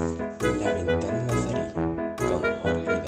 [0.00, 0.06] La
[0.72, 1.60] ventana nazarí
[2.16, 3.02] con Jorge.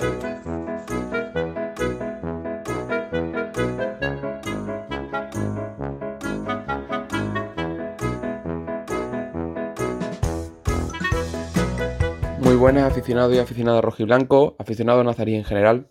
[12.41, 15.89] Muy buenas aficionados y aficionadas rojiblanco, aficionados nazarí en general.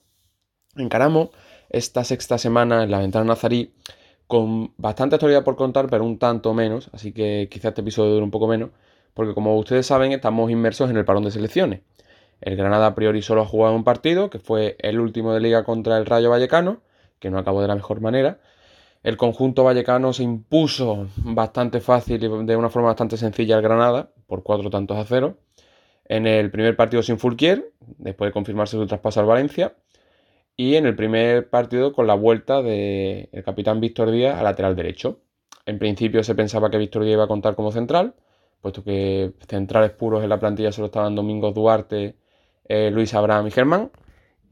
[0.75, 1.29] Encaramos
[1.71, 3.73] esta sexta semana en la ventana nazarí
[4.27, 8.23] con bastante actualidad por contar, pero un tanto menos, así que quizá este episodio dure
[8.23, 8.69] un poco menos,
[9.13, 11.81] porque como ustedes saben estamos inmersos en el parón de selecciones.
[12.41, 15.63] El Granada a priori solo ha jugado un partido, que fue el último de liga
[15.63, 16.81] contra el Rayo Vallecano,
[17.19, 18.39] que no acabó de la mejor manera.
[19.03, 24.11] El conjunto vallecano se impuso bastante fácil y de una forma bastante sencilla al Granada,
[24.27, 25.37] por cuatro tantos a cero.
[26.05, 29.75] En el primer partido sin Fulquier, después de confirmarse su traspaso al Valencia.
[30.55, 35.21] Y en el primer partido con la vuelta del capitán Víctor Díaz a lateral derecho.
[35.65, 38.15] En principio se pensaba que Víctor Díaz iba a contar como central,
[38.61, 42.15] puesto que centrales puros en la plantilla solo estaban Domingos Duarte,
[42.65, 43.91] eh, Luis Abraham y Germán.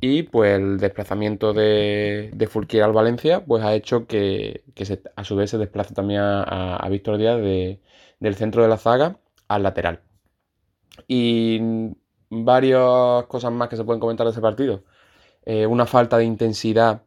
[0.01, 5.23] Y pues el desplazamiento de, de Fulquier al Valencia pues ha hecho que, que a
[5.25, 7.81] su vez se desplace también a, a- a Víctor Díaz de-
[8.19, 9.17] del centro de la zaga
[9.49, 10.01] al lateral.
[11.07, 11.59] Y
[12.29, 14.83] varias cosas más que se pueden comentar de ese partido.
[15.45, 17.03] Eh, una falta de intensidad,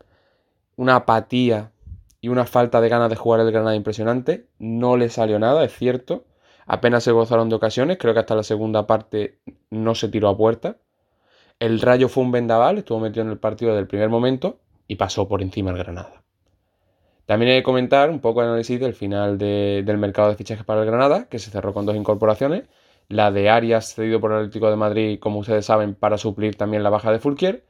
[0.76, 1.72] una apatía
[2.20, 4.46] y una falta de ganas de jugar el Granada impresionante.
[4.58, 6.24] No le salió nada, es cierto.
[6.66, 9.38] Apenas se gozaron de ocasiones, creo que hasta la segunda parte
[9.70, 10.76] no se tiró a puerta.
[11.58, 14.96] El Rayo fue un vendaval, estuvo metido en el partido desde el primer momento y
[14.96, 16.22] pasó por encima el Granada.
[17.26, 20.64] También hay que comentar un poco el análisis del final de- del mercado de fichajes
[20.64, 22.64] para el Granada, que se cerró con dos incorporaciones.
[23.08, 26.82] La de Arias, cedido por el Atlético de Madrid, como ustedes saben, para suplir también
[26.82, 27.64] la baja de Fulquier.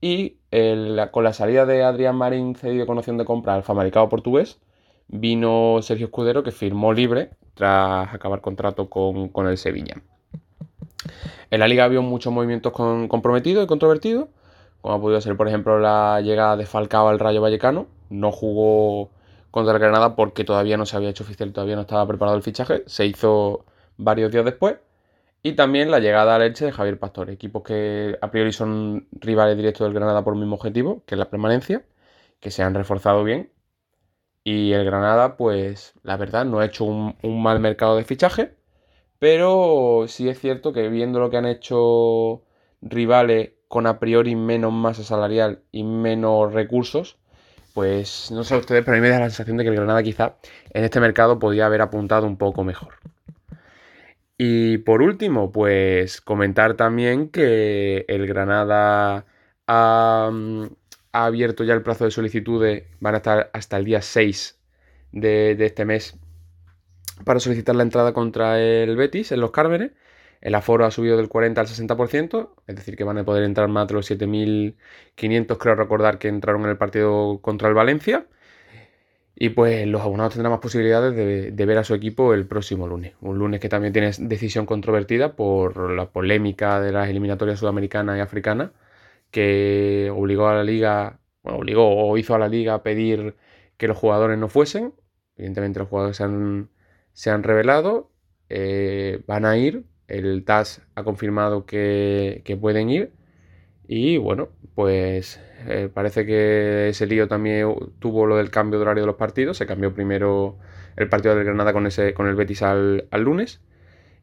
[0.00, 4.08] Y la- con la salida de Adrián Marín, cedido con opción de compra al Famalicao
[4.08, 4.60] portugués,
[5.08, 10.02] vino Sergio Escudero, que firmó libre tras acabar contrato con, con el Sevilla.
[11.50, 14.28] En la liga había muchos movimientos comprometidos y controvertidos,
[14.80, 17.86] como ha podido ser, por ejemplo, la llegada de Falcao al Rayo Vallecano.
[18.10, 19.10] No jugó
[19.52, 22.42] contra el Granada porque todavía no se había hecho oficial, todavía no estaba preparado el
[22.42, 22.82] fichaje.
[22.86, 23.64] Se hizo
[23.96, 24.76] varios días después.
[25.44, 29.56] Y también la llegada al Elche de Javier Pastore, equipos que a priori son rivales
[29.56, 31.84] directos del Granada por un mismo objetivo, que es la permanencia,
[32.40, 33.50] que se han reforzado bien.
[34.44, 38.54] Y el Granada, pues la verdad, no ha hecho un, mal mercado de fichaje,
[39.18, 42.42] pero sí es cierto que viendo lo que han hecho
[42.80, 47.18] rivales con a priori menos masa salarial y menos recursos,
[47.74, 50.02] pues no sé ustedes, pero a mí me da la sensación de que el Granada
[50.02, 50.36] quizá
[50.72, 52.94] en este mercado podía haber apuntado un poco mejor.
[54.38, 59.24] Y por último, pues comentar también que el Granada
[59.68, 60.66] ha, mm,
[61.12, 64.58] ha abierto ya el plazo de solicitudes, van a estar hasta el día 6
[65.12, 66.18] de, este mes
[67.24, 69.92] para solicitar la entrada contra el Betis en los Cármenes.
[70.40, 73.68] El aforo ha subido del 40 al 60%, es decir, que van a poder entrar
[73.68, 78.26] más de los 7.500, creo recordar que entraron en el partido contra el Valencia.
[79.34, 82.86] Y pues los abonados tendrán más posibilidades de, de ver a su equipo el próximo
[82.86, 83.14] lunes.
[83.20, 88.20] Un lunes que también tiene decisión controvertida por la polémica de las eliminatorias sudamericanas y
[88.20, 88.70] africanas,
[89.32, 93.36] que obligó a la liga, bueno, obligó o hizo a la liga a pedir
[93.76, 94.94] que los jugadores no fuesen.
[95.36, 96.70] Evidentemente los jugadores se han,
[97.14, 98.12] se han revelado,
[98.48, 99.84] eh, van a ir.
[100.08, 103.12] El TAS ha confirmado que, que pueden ir.
[103.88, 109.02] Y bueno, pues eh, parece que ese lío también tuvo lo del cambio de horario
[109.04, 109.56] de los partidos.
[109.56, 110.58] Se cambió primero
[110.96, 113.60] el partido del Granada con, ese, con el Betis al, al lunes.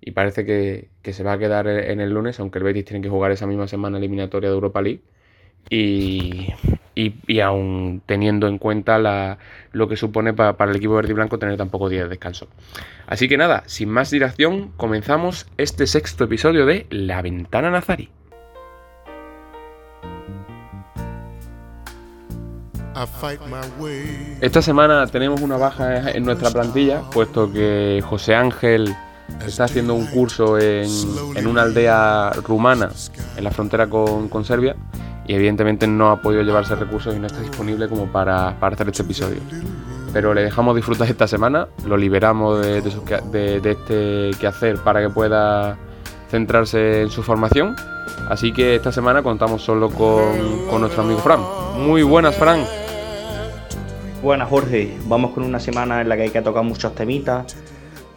[0.01, 3.01] Y parece que, que se va a quedar en el lunes, aunque el Betis tiene
[3.01, 5.01] que jugar esa misma semana eliminatoria de Europa League.
[5.69, 6.53] Y,
[6.95, 9.37] y, y aún teniendo en cuenta la,
[9.73, 12.09] lo que supone pa- para el equipo verde y blanco tener tan pocos días de
[12.09, 12.47] descanso.
[13.07, 18.09] Así que nada, sin más dilación, comenzamos este sexto episodio de La Ventana Nazarí.
[22.95, 24.37] I fight my way.
[24.41, 28.95] Esta semana tenemos una baja en nuestra plantilla, puesto que José Ángel
[29.45, 30.89] está haciendo un curso en,
[31.35, 32.89] en una aldea rumana
[33.37, 34.75] en la frontera con, con Serbia
[35.27, 38.89] y evidentemente no ha podido llevarse recursos y no está disponible como para, para hacer
[38.89, 39.39] este episodio.
[40.11, 42.91] Pero le dejamos disfrutar esta semana, lo liberamos de, de,
[43.31, 45.77] de- de este quehacer para que pueda
[46.31, 47.75] centrarse en su formación.
[48.27, 51.39] Así que esta semana contamos solo con, con nuestro amigo Fran.
[51.77, 52.63] Muy buenas, Fran.
[54.21, 57.55] Buenas Jorge, vamos con una semana en la que hay que tocar muchos temitas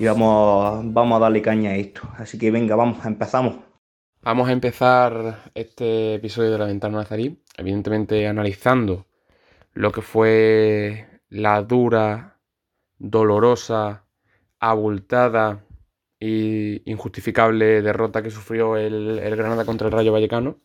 [0.03, 2.03] y vamos, vamos a darle caña a esto.
[2.17, 3.55] Así que venga, vamos, empezamos.
[4.21, 9.07] Vamos a empezar este episodio de la ventana nazarí, evidentemente analizando
[9.75, 12.41] lo que fue la dura,
[12.99, 14.09] dolorosa,
[14.59, 15.65] abultada
[16.19, 20.59] y injustificable derrota que sufrió el, el Granada contra el Rayo Vallecano.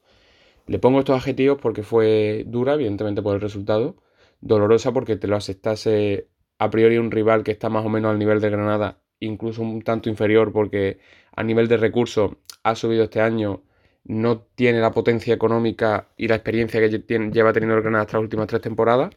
[0.65, 3.97] Le pongo estos adjetivos porque fue dura, evidentemente por el resultado,
[4.41, 8.17] dolorosa porque te lo aceptase a priori un rival que está más o menos al
[8.17, 10.99] nivel de Granada, incluso un tanto inferior porque
[11.35, 12.31] a nivel de recursos
[12.63, 13.63] ha subido este año,
[14.03, 18.47] no tiene la potencia económica y la experiencia que lleva teniendo el Granada estas últimas
[18.47, 19.15] tres temporadas.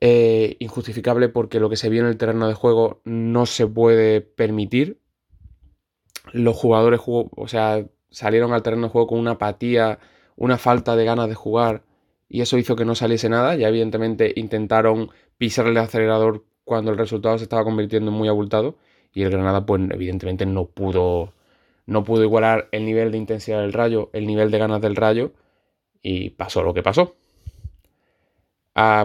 [0.00, 4.20] Eh, injustificable porque lo que se vio en el terreno de juego no se puede
[4.20, 5.00] permitir.
[6.32, 9.98] Los jugadores, o sea, salieron al terreno de juego con una apatía,
[10.36, 11.82] una falta de ganas de jugar
[12.28, 13.56] y eso hizo que no saliese nada.
[13.56, 18.76] Ya evidentemente intentaron pisar el acelerador cuando el resultado se estaba convirtiendo en muy abultado
[19.14, 21.32] y el Granada pues evidentemente no pudo
[21.86, 25.32] no pudo igualar el nivel de intensidad del Rayo, el nivel de ganas del Rayo
[26.02, 27.16] y pasó lo que pasó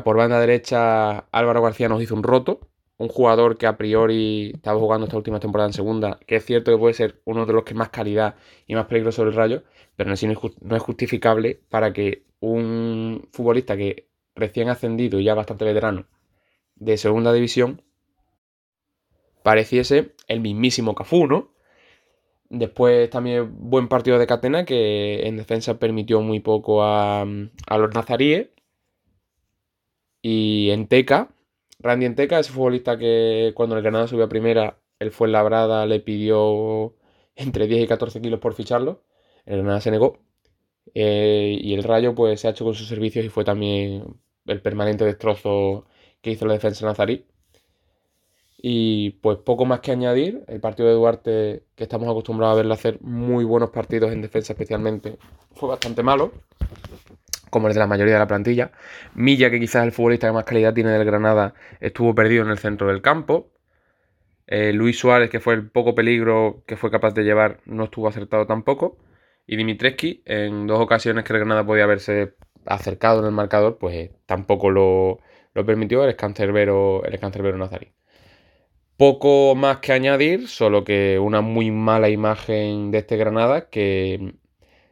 [0.03, 2.59] por banda derecha, Álvaro García nos hizo un roto.
[2.97, 6.71] Un jugador que a priori estaba jugando esta última temporada en segunda, que es cierto
[6.71, 8.35] que puede ser uno de los que más calidad
[8.67, 9.63] y más peligroso del rayo,
[9.95, 10.11] pero
[10.61, 16.05] no es justificable para que un futbolista que recién ascendido y ya bastante veterano
[16.81, 17.83] de segunda división
[19.43, 21.53] pareciese el mismísimo Cafú, ¿no?
[22.49, 27.93] Después también buen partido de Catena que en defensa permitió muy poco a, a los
[27.93, 28.49] nazaríes
[30.21, 31.33] y en Teca,
[31.79, 35.85] Randy Enteca, ese futbolista que cuando el Granada subió a primera, él fue en Labrada,
[35.85, 36.95] le pidió
[37.35, 39.03] entre 10 y 14 kilos por ficharlo.
[39.45, 40.19] El Granada se negó.
[40.93, 44.03] Eh, y el Rayo pues se ha hecho con sus servicios y fue también
[44.45, 45.85] el permanente destrozo
[46.21, 47.25] que hizo la defensa nazarí.
[48.63, 52.73] Y pues poco más que añadir, el partido de Duarte, que estamos acostumbrados a verle
[52.73, 55.17] hacer muy buenos partidos en defensa especialmente,
[55.55, 56.31] fue bastante malo
[57.51, 58.71] como el de la mayoría de la plantilla.
[59.13, 62.49] Milla, que quizás es el futbolista que más calidad tiene del Granada, estuvo perdido en
[62.49, 63.51] el centro del campo.
[64.47, 68.07] Eh, Luis Suárez, que fue el poco peligro que fue capaz de llevar, no estuvo
[68.07, 68.97] acertado tampoco.
[69.45, 72.35] Y Dimitreski, en dos ocasiones que el Granada podía haberse
[72.65, 75.19] acercado en el marcador, pues tampoco lo,
[75.53, 77.91] permitió el escancerbero, el escancerbero nazarí.
[78.97, 84.35] Poco más que añadir, solo que una muy mala imagen de este Granada que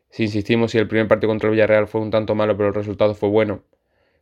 [0.10, 2.76] si insistimos, si el primer partido contra el Villarreal fue un tanto malo, pero el
[2.76, 3.64] resultado fue bueno,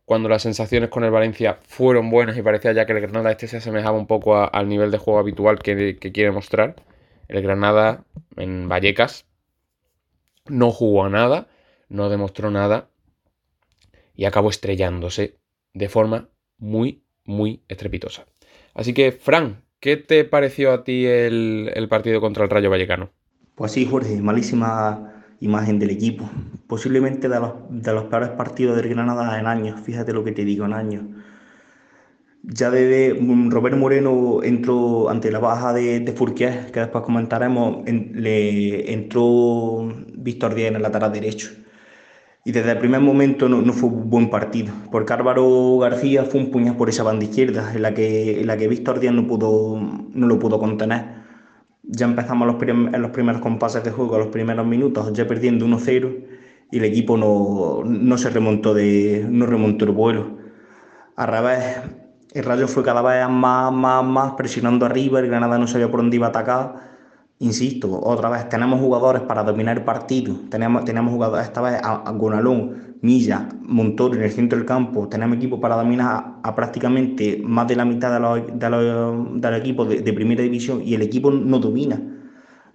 [0.04, 3.46] cuando las sensaciones con el Valencia fueron buenas y parecía ya que el Granada este
[3.46, 6.76] se asemejaba un poco al nivel de juego habitual que, quiere mostrar,
[7.28, 8.04] el Granada
[8.36, 9.26] en Vallecas
[10.46, 11.48] no jugó a nada,
[11.88, 12.88] no demostró nada
[14.14, 15.36] y acabó estrellándose
[15.78, 16.28] de forma
[16.58, 18.26] muy, muy estrepitosa.
[18.74, 23.10] Así que, Fran, ¿qué te pareció a ti el, partido contra el Rayo Vallecano?
[23.54, 26.28] Pues sí, Jorge, malísima imagen del equipo.
[26.66, 30.72] Posiblemente de los, peores partidos del Granada en años, fíjate lo que te digo, en
[30.72, 31.04] años.
[32.42, 38.92] Ya desde mm, Robert Moreno entró ante la baja de, de que después comentaremos, le
[38.92, 41.50] entró Víctor Díaz en el lateral derecho.
[42.44, 46.40] Y desde el primer momento no, no, fue un buen partido, porque Álvaro García fue
[46.40, 49.26] un puñal por esa banda izquierda, en la que, en la que Víctor Díaz no,
[49.26, 49.78] pudo,
[50.12, 51.18] no lo pudo contener
[51.88, 56.24] ya empezamos los en los primeros compases de juego, los primeros minutos, ya perdiendo 1-0
[56.70, 60.38] y el equipo no, no, se remontó, de, no remontó el vuelo.
[61.16, 61.80] A revés,
[62.34, 66.00] el Rayo fue cada vez más, más, más presionando arriba, el Granada no sabía por
[66.00, 66.97] dónde iba a atacar.
[67.40, 72.02] Insisto, otra vez, tenemos jugadores para dominar el partido, tenemos, tenemos jugadores esta vez a,
[72.02, 77.40] a Gonalón, Milla, Montoro en el centro del campo, tenemos equipo para dominar a, prácticamente
[77.44, 81.02] más de la mitad de los, de los, del equipo de, primera división y el
[81.02, 82.00] equipo no domina.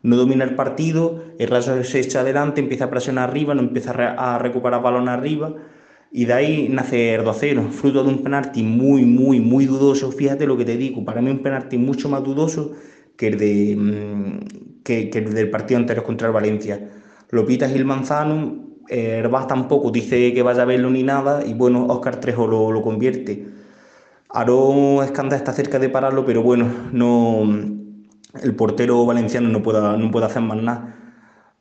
[0.02, 3.92] No domina el partido, el Rayo se echa adelante, empieza a presionar arriba, no empieza
[3.92, 5.54] a, recuperar balón arriba
[6.12, 10.12] y de ahí nace el 2-0, fruto de un penalti muy, muy, muy dudoso.
[10.12, 12.74] Fíjate lo que te digo, para mí un penalti mucho más dudoso
[13.18, 16.90] que el, de, mm, que, que el del partido anterior contra el Valencia.
[17.30, 21.54] Lo pita Gil Manzano, eh, Herbaz tampoco dice que vaya a verlo ni nada y
[21.54, 23.48] bueno, Oscar Trejo lo, lo convierte.
[24.30, 27.44] Aarón Escanda está cerca de pararlo, pero bueno, no,
[28.42, 30.96] el portero valenciano no puede, no puede hacer más nada.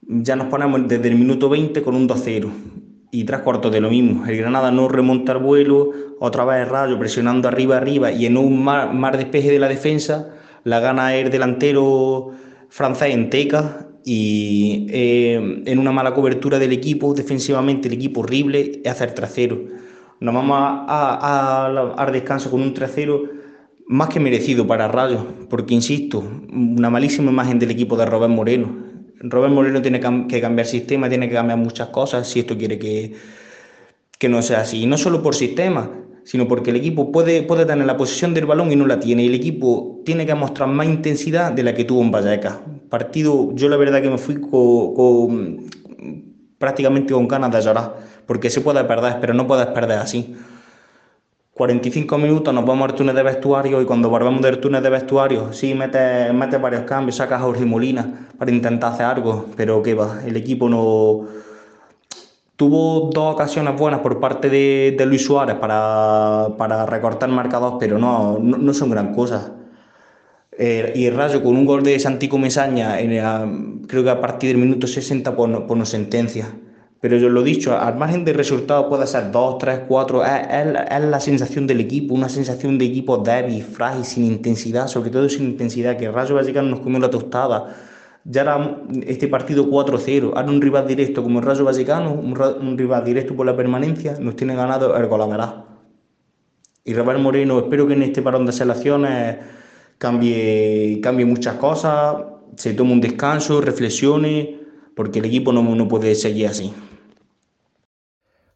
[0.03, 2.51] Ya nos ponemos desde el minuto 20 con un 2-0
[3.13, 4.27] y tres cuartos de lo mismo.
[4.27, 8.37] El Granada no remonta el vuelo, otra vez el Rayo presionando arriba, arriba y en
[8.37, 12.33] un mar, mar despeje de la defensa la gana el delantero
[12.69, 18.81] francés en Teca y eh, en una mala cobertura del equipo, defensivamente el equipo horrible,
[18.85, 19.61] es hacer trasero.
[20.21, 23.25] Nos vamos a, al descanso con un trasero
[23.87, 28.75] más que merecido para Rayo, porque insisto, una malísima imagen del equipo de Robert Moreno.
[29.21, 33.15] Robert Moreno tiene que cambiar sistema, tiene que cambiar muchas cosas si esto quiere que,
[34.19, 34.83] que no sea así.
[34.83, 35.91] Y no solo por sistema,
[36.25, 39.25] sino porque el equipo puede, puede tener la posesión del balón y no la tiene.
[39.25, 42.59] Y el equipo tiene que mostrar más intensidad de la que tuvo en Vallecas.
[42.89, 45.71] Partido, yo la verdad que me fui con, con
[46.59, 50.37] prácticamente con ganas de llorar, porque se puede perder, pero no puedes perder así.
[51.55, 55.53] 45 minutos nos vamos al túnel de vestuario y cuando volvemos del túnel de vestuario,
[55.53, 59.95] sí, metes mete varios cambios, sacas a Jorge Molina para intentar hacer algo, pero qué
[59.95, 61.42] va, el equipo no...
[62.57, 67.99] Tuvo dos ocasiones buenas por parte de, de Luis Suárez para, para recortar marcador, pero
[67.99, 69.51] no, no, no son gran cosas.
[70.59, 74.51] Eh, y Rayo con un gol de Santico Mesaña, en el, creo que a partir
[74.51, 76.47] del minuto 60, pues, no, pues nos sentencia.
[77.01, 81.05] Pero yo lo he dicho, al margen del resultado puede ser 2, 3, 4, es,
[81.05, 85.47] la sensación del equipo, una sensación de equipo débil, frágil, sin intensidad, sobre todo sin
[85.47, 87.75] intensidad, que Rayo Vallecano nos comió la tostada.
[88.25, 93.05] Ya era este partido 4-0, ahora un rival directo como el Rayo Vallecano, un, rival
[93.05, 95.65] directo por la permanencia, nos tiene ganado el Golamerá.
[96.85, 99.39] Y Rafael Moreno, espero que en este parón de selecciones
[99.99, 102.17] cambie, cambie muchas cosas,
[102.57, 104.61] se tome un descanso, reflexione,
[104.95, 106.73] porque el equipo no, no puede seguir así.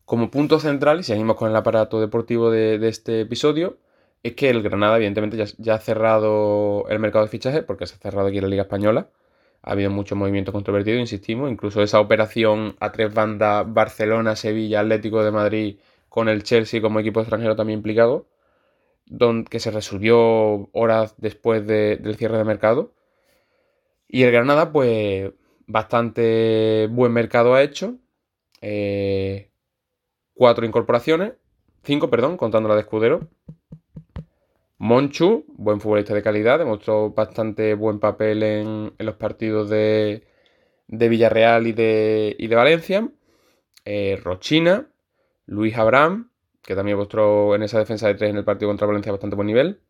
[0.04, 3.78] Como punto central, y seguimos con el aparato deportivo de, de este episodio,
[4.22, 7.96] es que el Granada, evidentemente, ya, ya, ha cerrado el mercado de fichajes, porque se
[7.96, 9.08] ha cerrado aquí la Liga Española.
[9.66, 15.24] Ha habido muchos movimientos controvertidos, insistimos, incluso esa operación a tres bandas, Barcelona, Sevilla, Atlético
[15.24, 18.28] de Madrid, con el Chelsea como equipo extranjero también implicado,
[19.50, 22.94] que se resolvió horas después de, del cierre de mercado.
[24.08, 25.32] Y el Granada, pues,
[25.66, 27.96] bastante buen mercado ha hecho.
[28.60, 29.50] Eh,
[30.34, 31.34] cuatro incorporaciones,
[31.82, 33.28] cinco, perdón, contando la de Escudero.
[34.78, 40.24] Monchu, buen futbolista de calidad, demostró bastante buen papel en, los partidos de,
[40.88, 43.08] de, Villarreal y de, y de Valencia.
[43.84, 44.88] Eh, Rochina,
[45.46, 46.30] Luis Abraham,
[46.62, 49.46] que también mostró en esa defensa de tres en el partido contra Valencia bastante buen
[49.46, 49.80] nivel.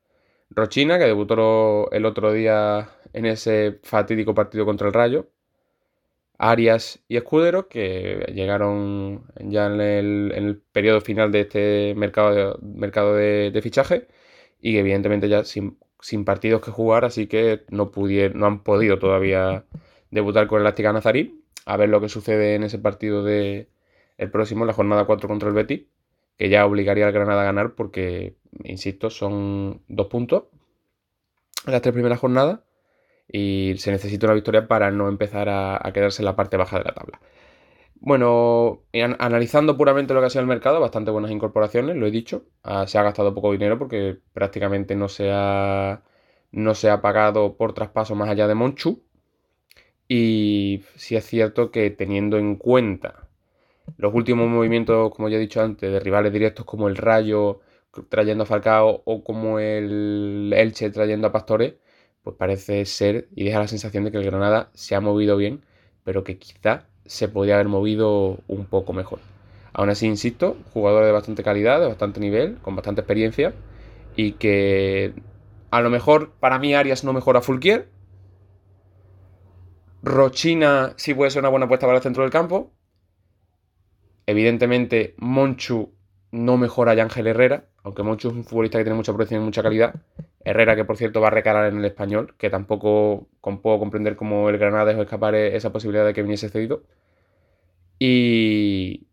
[0.51, 5.29] Rochina, que debutó el otro día en ese fatídico partido contra el Rayo.
[6.39, 13.51] Arias y Escudero, que llegaron ya en el, periodo final de este mercado mercado de,
[13.51, 14.09] de fichaje
[14.61, 18.99] y evidentemente ya sin, sin, partidos que jugar, así que no, pudieron, no han podido
[18.99, 19.65] todavía
[20.11, 21.43] debutar con el Ástica Nazarí.
[21.65, 23.69] A ver lo que sucede en ese partido de
[24.19, 25.83] el próximo, la jornada 4 contra el Betis,
[26.39, 30.45] que ya obligaría al Granada a ganar porque, insisto, son dos puntos
[31.67, 32.61] las tres primeras jornadas
[33.29, 36.85] y se necesita una victoria para no empezar a, quedarse en la parte baja de
[36.85, 37.21] la tabla.
[38.07, 38.85] Bueno,
[39.19, 42.47] analizando puramente lo que ha sido el mercado, bastante buenas incorporaciones, lo he dicho.
[42.63, 46.03] Ah, se ha gastado poco dinero porque prácticamente no se ha,
[46.53, 49.03] no se ha pagado por traspaso más allá de Monchu.
[50.09, 53.29] Y sí es cierto que teniendo en cuenta
[53.99, 57.61] los últimos movimientos, como ya he dicho antes, de rivales directos como el Rayo
[58.11, 61.75] trayendo a Falcao o como el Elche trayendo a Pastores,
[62.23, 65.65] pues parece ser y deja la sensación de que el Granada se ha movido bien,
[66.05, 69.21] pero que quizá se podría haber movido un poco mejor.
[69.73, 73.53] Aún así, insisto, jugador de bastante calidad, de bastante nivel, con bastante experiencia
[74.17, 75.13] y que
[75.71, 77.89] a lo mejor para mí Arias no mejora a Fulquier.
[80.03, 82.71] Rochina sí puede ser una buena apuesta para el centro del campo.
[84.27, 85.93] Evidentemente, Monchu
[86.33, 89.45] no mejora a Ángel Herrera, aunque Monchu es un futbolista que tiene mucha proyección y
[89.45, 89.95] mucha calidad.
[90.47, 94.49] Herrera, que por cierto va a recalar en el español, que tampoco puedo comprender cómo
[94.49, 96.85] el Granada dejó escapar esa posibilidad de que viniese cedido.
[97.99, 99.09] Y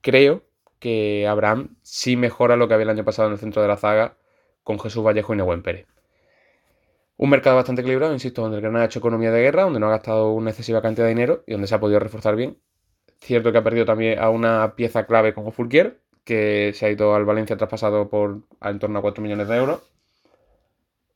[0.00, 0.44] creo
[0.78, 3.76] que Abraham sí mejora lo que había el año pasado en el centro de la
[3.76, 4.16] zaga
[4.62, 5.88] con Jesús Vallejo y Nehuen Pérez.
[7.16, 9.88] Un mercado bastante equilibrado, insisto, donde el Granada ha hecho economía de guerra, donde no
[9.88, 12.58] ha gastado una excesiva cantidad de dinero y donde se ha podido reforzar bien.
[13.18, 17.16] Cierto que ha perdido también a una pieza clave como Fulquier, que se ha ido
[17.16, 19.97] al Valencia traspasado por en torno a 4 millones de euros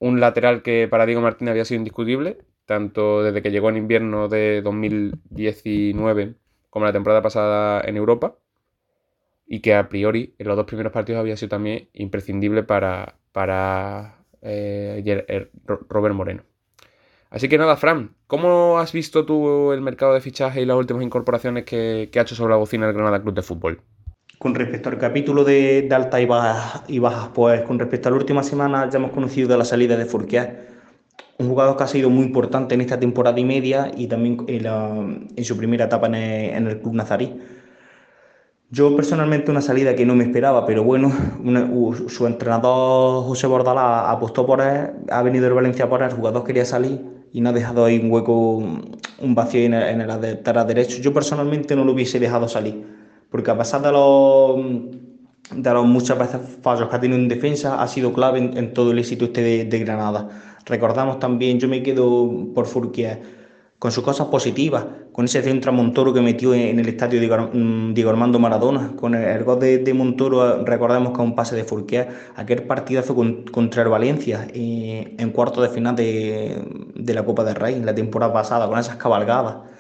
[0.03, 4.29] un lateral que para Diego Martínez había sido indiscutible, tanto desde que llegó en invierno
[4.29, 6.35] de 2019
[6.71, 8.37] como la temporada pasada en Europa,
[9.47, 14.25] y que a priori en los dos primeros partidos había sido también imprescindible para, para
[14.41, 15.49] eh,
[15.89, 16.43] Robert Moreno.
[17.31, 21.05] Así que nada, Fran, ¿cómo has visto tú el mercado de fichaje y las últimas
[21.05, 23.83] incorporaciones que, que ha hecho sobre la bocina el Granada Club de Fútbol?
[24.43, 28.11] Con respecto al capítulo de, de altas y bajas, y bajas, pues con respecto a
[28.11, 30.67] la última semana ya hemos conocido de la salida de Fourquier,
[31.39, 34.65] un jugador que ha sido muy importante en esta temporada y media y también en,
[34.65, 34.89] la,
[35.37, 37.39] en su primera etapa en el, en el, club nazarí.
[38.69, 41.13] Yo personalmente una salida que no me esperaba, pero bueno,
[41.45, 41.71] una,
[42.09, 46.43] su entrenador José Bordalá apostó por él, ha venido de Valencia por él, el jugador
[46.43, 47.01] quería salir
[47.33, 51.01] y no ha dejado ahí un hueco, un vacío en el, en el derecho.
[51.01, 53.02] Yo personalmente no lo hubiese dejado salir
[53.33, 54.61] porque a pesar de los,
[55.51, 58.75] de los muchas veces fallos que ha tenido en defensa, ha sido clave en, en
[58.75, 60.29] todo el éxito este de, de, Granada.
[60.67, 63.23] Recordamos también, yo me quedo por Furquier,
[63.79, 67.19] con sus cosas positivas, con ese centro a Montoro que metió en el estadio
[67.53, 71.65] mm, Diego Armando Maradona, con el, gol de, de, Montoro, recordamos que un pase de
[71.65, 76.63] Furquier, aquel partidazo con, contra el Valencia eh, en cuarto de final de,
[76.95, 79.72] de la Copa del Rey, la temporada pasada, con esas cabalgadas.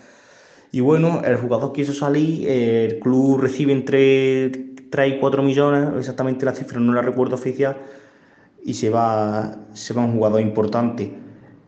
[0.74, 4.48] Y bueno, el jugador quiso salir, el club recibe entre
[4.88, 7.76] 3 y 4 millones, exactamente la cifra no la recuerdo oficial,
[8.64, 11.14] y se va, se va un jugador importante.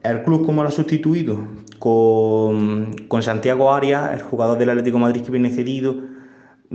[0.02, 1.38] El club, ¿cómo lo ha sustituido?
[1.78, 5.96] Con, con Santiago Arias, el jugador del Atlético de Madrid que viene cedido.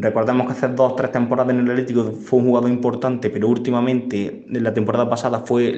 [0.01, 3.47] Recordemos que hace dos o tres temporadas en el Atlético fue un jugador importante, pero
[3.47, 5.75] últimamente, en la temporada pasada, fue,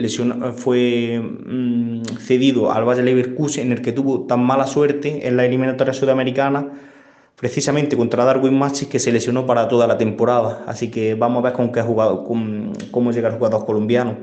[0.56, 5.46] fue mmm, cedido al Valle Leverkusen, en el que tuvo tan mala suerte en la
[5.46, 6.72] eliminatoria sudamericana
[7.36, 10.63] precisamente contra Darwin Machis que se lesionó para toda la temporada.
[10.68, 14.16] Así que vamos a ver con qué jugado, con, cómo llega el jugador colombiano.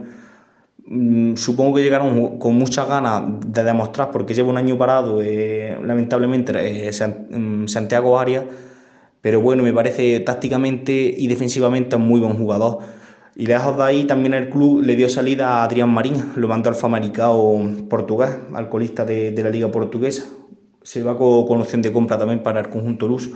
[0.87, 5.77] Mm, supongo que llegaron con muchas ganas de demostrar, porque lleva un año parado, eh,
[5.83, 6.53] lamentablemente,
[6.89, 6.91] eh,
[7.31, 8.45] mm, Santiago Arias,
[9.29, 12.79] pero bueno, me parece tácticamente y defensivamente un muy buen jugador.
[13.37, 16.71] Y lejos de ahí también el club le dio salida a Adrián Marín, lo mandó
[16.71, 20.25] al Famalicao portugués, alcoholista de, de la liga portuguesa,
[20.83, 23.31] se va con, opción de compra también para el conjunto Luz.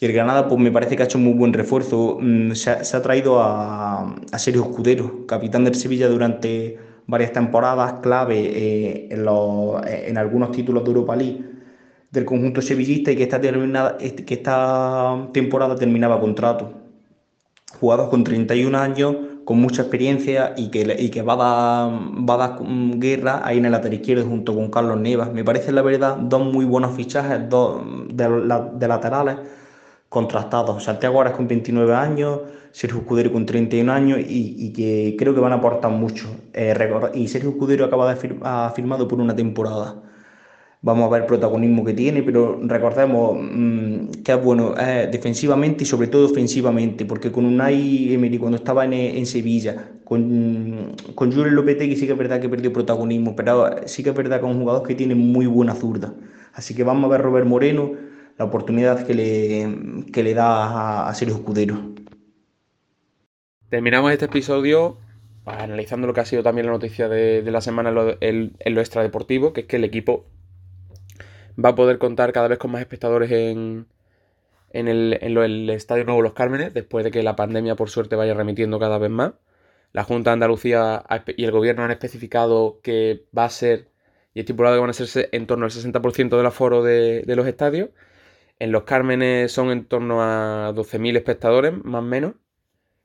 [0.00, 2.16] Y el Granada, pues me parece que ha hecho un muy buen refuerzo.
[2.18, 7.34] Mm, se ha, se ha traído a, a, Sergio Escudero, capitán del Sevilla durante varias
[7.34, 11.47] temporadas, clave eh, en, los, en, algunos títulos de Europa League
[12.10, 16.72] del conjunto sevillista y que esta, terminada, que esta temporada terminaba contrato.
[17.80, 22.34] Jugador con 31 años, con mucha experiencia y que, y que va, a dar, va
[22.34, 22.58] a dar
[22.98, 25.32] guerra ahí en el lateral izquierdo junto con Carlos Nevas.
[25.32, 28.28] Me parece, la verdad, dos muy buenos fichajes, dos de,
[28.88, 29.36] laterales
[30.08, 30.84] contrastados.
[30.84, 32.40] Santiago ahora con 29 años,
[32.72, 36.28] Sergio Escudero con 31 años y, y, que creo que van a aportar mucho.
[36.54, 36.74] Eh,
[37.14, 40.07] y Sergio Escudero acaba de fir ha firmado por una temporada
[40.80, 45.82] vamos a ver el protagonismo que tiene, pero recordemos mmm, que es bueno eh, defensivamente
[45.84, 51.32] y sobre todo ofensivamente, porque con Unai Emery cuando estaba en, en Sevilla, con, con
[51.32, 54.46] Julio Lopetegui sí que es verdad que perdió protagonismo, pero sí que es verdad que
[54.48, 56.14] es un que tiene muy buena zurda.
[56.54, 57.92] Así que vamos a ver Robert Moreno,
[58.38, 61.76] la oportunidad que le, que le da a, a Sergio Escudero.
[63.68, 64.96] Terminamos este episodio
[65.44, 68.74] analizando lo que ha sido también la noticia de, de la semana en en, en
[68.74, 70.24] lo extradeportivo, que es que el equipo
[71.62, 73.86] va a poder contar cada vez con más espectadores en,
[74.70, 78.78] en, el, Estadio Nuevo Los Cármenes, después de que la pandemia por suerte vaya remitiendo
[78.78, 79.32] cada vez más.
[79.92, 81.04] La Junta de Andalucía
[81.36, 83.90] y el Gobierno han especificado que va a ser,
[84.34, 87.46] y estipulado que van a ser en torno al 60% del aforo de, de los
[87.46, 87.90] estadios.
[88.58, 92.34] En Los Cármenes son en torno a 12.000 espectadores, más o menos.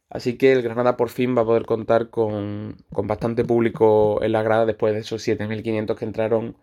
[0.09, 4.31] Así que el Granada por fin va a poder contar con, con bastante público en
[4.31, 6.55] la grada después de esos 7.500 que entraron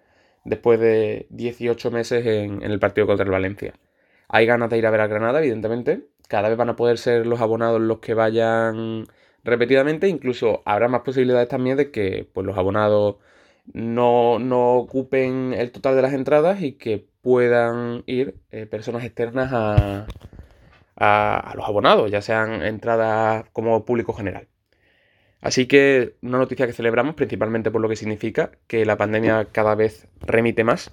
[0.44, 3.74] después de 18 meses en, el partido contra el Valencia.
[4.28, 6.06] Hay ganas de ir a ver a Granada, evidentemente.
[6.28, 9.06] Cada vez van a poder ser los abonados los que vayan
[9.44, 10.08] repetidamente.
[10.08, 13.16] Incluso habrá más posibilidades también de que pues, los abonados
[13.72, 19.50] no, no ocupen el total de las entradas y que puedan ir eh, personas externas
[19.52, 20.06] a,
[20.96, 24.48] a los abonados, ya sean entradas como público general.
[25.40, 29.74] Así que una noticia que celebramos principalmente por lo que significa que la pandemia cada
[29.74, 30.92] vez remite más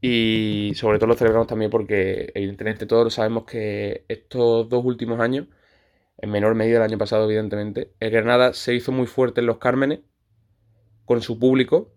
[0.00, 5.48] y sobre todo lo celebramos también porque evidentemente todos sabemos que estos dos últimos años,
[6.18, 9.58] en menor medida el año pasado evidentemente, el Granada se hizo muy fuerte en los
[9.58, 10.00] Cármenes
[11.04, 11.92] con su público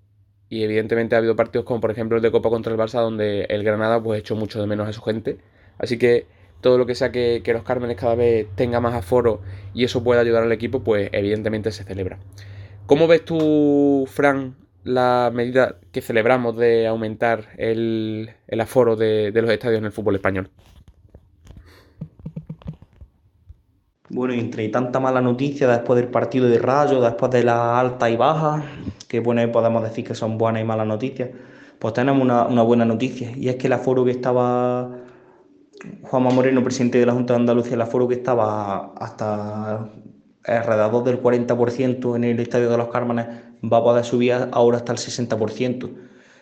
[0.50, 3.44] y evidentemente ha habido partidos como por ejemplo el de Copa contra el Barça donde
[3.46, 5.38] el Granada pues echó mucho de menos a su gente.
[5.78, 6.26] Así que
[6.62, 9.42] todo lo que sea que, que, los Cármenes cada vez tenga más aforo
[9.74, 12.18] y eso pueda ayudar al equipo, pues evidentemente se celebra.
[12.86, 19.42] ¿Cómo ves tú, Fran, la medida que celebramos de aumentar el, el aforo de, de,
[19.42, 20.50] los estadios en el fútbol español?
[24.10, 28.18] Bueno, entre tanta mala noticia después del partido de Rayo, después de la alta y
[28.18, 28.64] baja,
[29.08, 31.30] que bueno, podemos decir que son buenas y malas noticias,
[31.80, 35.01] pues tenemos una, una buena noticia, y es que el aforo que estaba
[36.04, 39.90] Juanma Moreno, presidente de la Junta de Andalucía, el aforo que estaba hasta
[40.44, 43.28] alrededor del 40% en el Estadio de los Cármenes,
[43.64, 45.90] va a poder subir ahora hasta el 60%.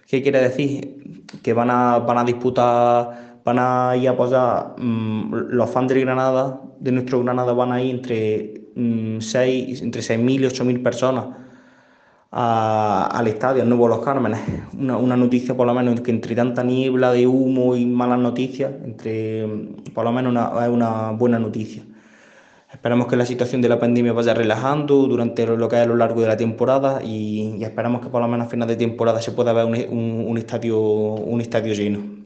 [0.07, 1.23] ¿Qué quiere decir?
[1.41, 6.91] Que van a, disputar, van a ir a apoyar mmm, los fans del Granada, de
[6.91, 11.25] nuestro Granada, van a ir entre, mmm, 6, entre 6.000 y 8.000 personas
[12.31, 14.39] a, al estadio, al nuevo Los Cármenes.
[14.77, 18.71] Una, una, noticia, por lo menos, que entre tanta niebla de humo y malas noticias,
[18.83, 19.47] entre,
[19.93, 21.83] por lo menos, una, es una buena noticia.
[22.71, 25.95] Esperamos que la situación de la pandemia vaya relajando durante lo que es a lo
[25.95, 29.19] largo de la temporada y, y esperamos que por lo menos a final de temporada
[29.21, 32.19] se pueda ver un, un, un estadio, un estadio lleno.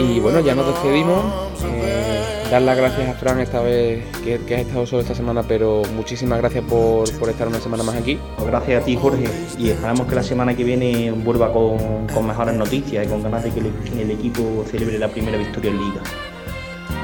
[0.00, 1.22] Y bueno, ya nos despedimos.
[1.62, 5.42] Eh, dar las gracias a Fran esta vez que, que has estado solo esta semana,
[5.42, 8.18] pero muchísimas gracias por, por estar una semana más aquí.
[8.36, 9.24] Pues gracias a ti, Jorge,
[9.58, 13.44] y esperamos que la semana que viene vuelva con, con mejores noticias y con ganas
[13.44, 16.00] de que el, el equipo celebre la primera victoria en Liga.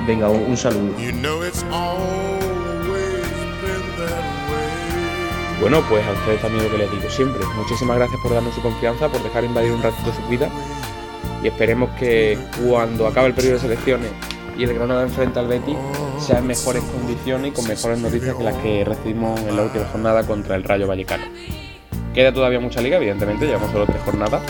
[0.07, 0.97] Venga, un, un saludo.
[0.99, 1.41] You know.
[5.61, 7.45] Bueno, pues a ustedes también lo que les digo siempre.
[7.57, 10.49] Muchísimas gracias por darnos su confianza, por dejar invadir un ratito su vida.
[11.43, 14.11] Y esperemos que cuando acabe el periodo de selecciones
[14.61, 15.77] y el Granada enfrenta al Betis
[16.19, 19.87] sea en mejores condiciones y con mejores noticias que las que recibimos en la última
[19.87, 21.25] jornada contra el Rayo Vallecano.
[22.13, 24.43] Queda todavía mucha liga, evidentemente, llevamos solo tres jornadas.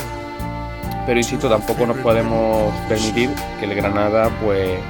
[1.06, 4.80] Pero insisto, tampoco nos podemos permitir que el Granada, pues,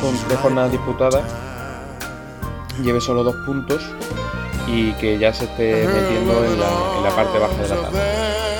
[0.00, 1.22] con tres jornadas disputadas,
[2.82, 3.80] lleve solo dos puntos
[4.66, 8.00] y que ya se esté metiendo en la, en la parte baja de la tabla.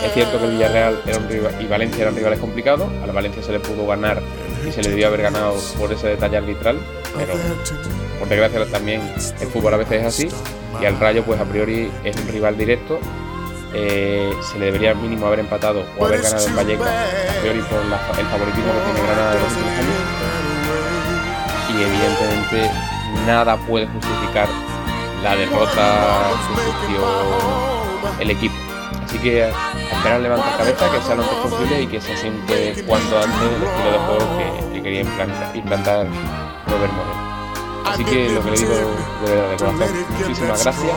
[0.07, 3.13] Es cierto que el Villarreal era un rival, y Valencia eran rivales complicados, a la
[3.13, 4.23] Valencia se le pudo ganar
[4.67, 6.79] y se le debió haber ganado por ese detalle arbitral,
[7.17, 7.35] pero
[8.19, 9.03] por desgracia también
[9.41, 10.29] el fútbol a veces es así
[10.81, 12.99] y al Rayo pues a priori es un rival directo,
[13.75, 17.81] eh, se le debería mínimo haber empatado o haber ganado en Vallecas, a priori por
[17.81, 20.33] el favoritismo que tiene Granada de los últimos años
[21.71, 22.71] y evidentemente
[23.27, 24.49] nada puede justificar
[25.23, 27.07] la derrota que sufrió
[28.21, 28.72] el equipo.
[29.05, 32.85] Así que a esperar levantar cabeza, que sea lo antes posible y que se asiente
[32.87, 36.07] cuanto antes el estilo de juego que, que quería implantar,
[36.67, 37.33] Robert Moreno.
[37.85, 40.97] Así que lo que le digo de verdad de corazón, muchísimas gracias,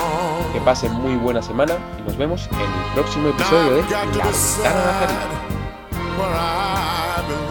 [0.53, 5.45] que pasen muy buena semana y nos vemos en el próximo episodio de La Ventana
[7.17, 7.44] I